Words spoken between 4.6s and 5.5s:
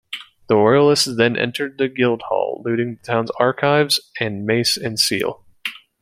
and seal.